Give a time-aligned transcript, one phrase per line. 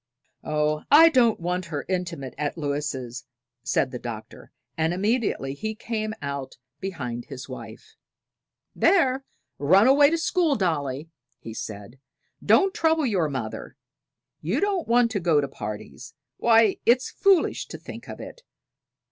[0.43, 3.23] "Oh, I don't want her intimate at Lewis's,"
[3.61, 7.95] said the Doctor, and immediately he came out behind his wife.
[8.75, 9.25] "There;
[9.59, 11.99] run away to school, Dolly," he said.
[12.43, 13.77] "Don't trouble your mother;
[14.41, 18.41] you don't want to go to parties; why, it's foolish to think of it.